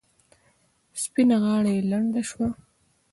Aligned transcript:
سپینه 1.01 1.35
غاړه 1.43 1.71
یې 1.75 1.87
لنده 1.91 2.21
شوه. 2.29 2.47